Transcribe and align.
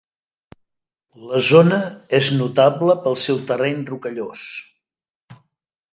La 1.31 1.41
zona 1.49 1.77
és 2.21 2.31
notable 2.39 2.97
pel 3.05 3.21
seu 3.27 3.45
terreny 3.53 3.87
rocallós. 3.93 4.51